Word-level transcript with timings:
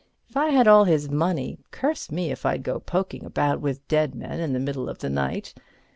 If 0.27 0.35
I 0.35 0.47
had 0.47 0.67
all 0.67 0.85
his 0.85 1.11
money, 1.11 1.59
curse 1.69 2.09
me 2.11 2.31
if 2.31 2.43
I'd 2.43 2.63
go 2.63 2.79
poking 2.79 3.23
about 3.23 3.61
with 3.61 3.87
dead 3.87 4.15
men 4.15 4.39
in 4.39 4.51
the 4.51 4.59
middle 4.59 4.89
of 4.89 4.97
the 4.97 5.11
night. 5.11 5.53